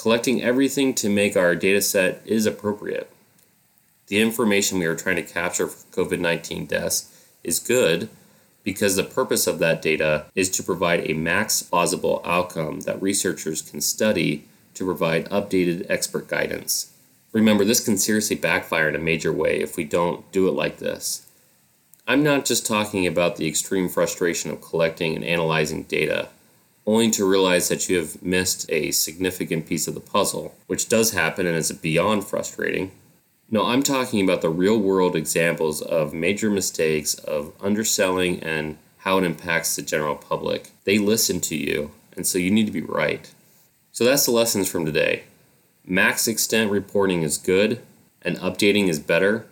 Collecting 0.00 0.42
everything 0.42 0.94
to 0.94 1.10
make 1.10 1.36
our 1.36 1.54
data 1.54 1.82
set 1.82 2.22
is 2.24 2.46
appropriate. 2.46 3.12
The 4.06 4.22
information 4.22 4.78
we 4.78 4.86
are 4.86 4.96
trying 4.96 5.16
to 5.16 5.22
capture 5.22 5.66
for 5.66 5.84
COVID 5.94 6.18
19 6.18 6.64
deaths 6.64 7.26
is 7.44 7.58
good 7.58 8.08
because 8.64 8.96
the 8.96 9.04
purpose 9.04 9.46
of 9.46 9.58
that 9.58 9.82
data 9.82 10.24
is 10.34 10.48
to 10.52 10.62
provide 10.62 11.00
a 11.04 11.12
max 11.12 11.62
plausible 11.62 12.22
outcome 12.24 12.80
that 12.80 13.02
researchers 13.02 13.60
can 13.60 13.82
study 13.82 14.46
to 14.72 14.86
provide 14.86 15.28
updated 15.28 15.84
expert 15.90 16.28
guidance. 16.28 16.94
Remember, 17.32 17.62
this 17.62 17.84
can 17.84 17.98
seriously 17.98 18.36
backfire 18.36 18.88
in 18.88 18.96
a 18.96 18.98
major 18.98 19.34
way 19.34 19.60
if 19.60 19.76
we 19.76 19.84
don't 19.84 20.32
do 20.32 20.48
it 20.48 20.52
like 20.52 20.78
this. 20.78 21.26
I'm 22.08 22.22
not 22.22 22.46
just 22.46 22.64
talking 22.64 23.06
about 23.06 23.36
the 23.36 23.46
extreme 23.46 23.90
frustration 23.90 24.50
of 24.50 24.62
collecting 24.62 25.14
and 25.14 25.24
analyzing 25.26 25.82
data, 25.82 26.30
only 26.86 27.10
to 27.10 27.28
realize 27.28 27.68
that 27.68 27.88
you 27.88 27.98
have 27.98 28.22
missed 28.22 28.70
a 28.70 28.90
significant 28.90 29.66
piece 29.66 29.86
of 29.86 29.94
the 29.94 30.00
puzzle, 30.00 30.54
which 30.66 30.88
does 30.88 31.12
happen 31.12 31.46
and 31.46 31.56
is 31.56 31.70
beyond 31.72 32.24
frustrating. 32.24 32.90
No, 33.50 33.66
I'm 33.66 33.82
talking 33.82 34.22
about 34.22 34.42
the 34.42 34.48
real 34.48 34.78
world 34.78 35.16
examples 35.16 35.82
of 35.82 36.14
major 36.14 36.50
mistakes 36.50 37.14
of 37.14 37.52
underselling 37.60 38.40
and 38.42 38.78
how 38.98 39.18
it 39.18 39.24
impacts 39.24 39.76
the 39.76 39.82
general 39.82 40.14
public. 40.14 40.70
They 40.84 40.98
listen 40.98 41.40
to 41.40 41.56
you, 41.56 41.90
and 42.16 42.26
so 42.26 42.38
you 42.38 42.50
need 42.50 42.66
to 42.66 42.72
be 42.72 42.82
right. 42.82 43.32
So 43.92 44.04
that's 44.04 44.26
the 44.26 44.30
lessons 44.30 44.70
from 44.70 44.84
today. 44.84 45.24
Max 45.84 46.28
extent 46.28 46.70
reporting 46.70 47.22
is 47.22 47.38
good, 47.38 47.80
and 48.22 48.36
updating 48.36 48.88
is 48.88 48.98
better. 48.98 49.46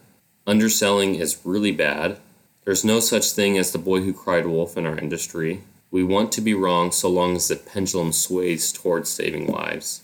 Underselling 0.47 1.17
is 1.17 1.41
really 1.45 1.73
bad. 1.73 2.19
There's 2.65 2.85
no 2.85 3.01
such 3.01 3.33
thing 3.33 3.59
as 3.59 3.73
the 3.73 3.79
boy 3.79 4.03
who 4.03 4.13
cried 4.13 4.47
wolf 4.47 4.77
in 4.77 4.87
our 4.87 4.97
industry. 4.99 5.63
We 5.91 6.03
want 6.03 6.33
to 6.33 6.41
be 6.41 6.55
wrong 6.55 6.93
so 6.93 7.09
long 7.09 7.37
as 7.37 7.49
the 7.49 7.57
pendulum 7.57 8.13
sways 8.13 8.73
towards 8.73 9.09
saving 9.09 9.47
lives. 9.47 10.03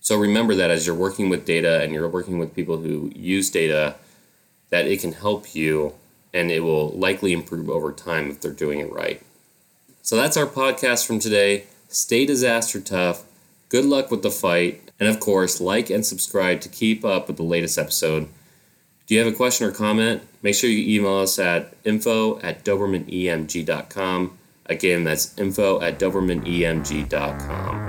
So 0.00 0.16
remember 0.16 0.54
that 0.54 0.70
as 0.70 0.86
you're 0.86 0.94
working 0.94 1.28
with 1.28 1.44
data 1.44 1.82
and 1.82 1.92
you're 1.92 2.08
working 2.08 2.38
with 2.38 2.54
people 2.54 2.78
who 2.78 3.10
use 3.14 3.50
data, 3.50 3.96
that 4.70 4.86
it 4.86 5.00
can 5.00 5.12
help 5.12 5.54
you 5.54 5.94
and 6.32 6.50
it 6.50 6.60
will 6.60 6.90
likely 6.90 7.32
improve 7.32 7.68
over 7.68 7.92
time 7.92 8.30
if 8.30 8.40
they're 8.40 8.52
doing 8.52 8.78
it 8.78 8.92
right. 8.92 9.20
So 10.02 10.14
that's 10.14 10.36
our 10.36 10.46
podcast 10.46 11.06
from 11.06 11.18
today. 11.18 11.64
Stay 11.88 12.24
disaster 12.24 12.80
tough. 12.80 13.24
Good 13.68 13.84
luck 13.84 14.10
with 14.10 14.22
the 14.22 14.30
fight. 14.30 14.90
And 15.00 15.08
of 15.08 15.18
course, 15.18 15.60
like 15.60 15.90
and 15.90 16.06
subscribe 16.06 16.60
to 16.60 16.68
keep 16.68 17.04
up 17.04 17.26
with 17.26 17.36
the 17.36 17.42
latest 17.42 17.76
episode. 17.76 18.28
Do 19.06 19.14
you 19.14 19.24
have 19.24 19.32
a 19.32 19.36
question 19.36 19.66
or 19.66 19.72
comment? 19.72 20.22
Make 20.42 20.54
sure 20.54 20.70
you 20.70 20.98
email 20.98 21.16
us 21.18 21.38
at 21.38 21.74
info 21.84 22.38
at 22.40 22.64
dobermanemg.com. 22.64 24.38
Again, 24.68 25.04
that's 25.04 25.36
info 25.38 25.80
at 25.80 25.98
dobermanemg.com. 25.98 27.85